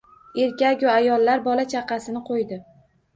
Erkagu 0.43 0.87
ayollar 0.93 1.43
bola-chaqasini 1.47 2.23
qoʻydi 2.31 2.59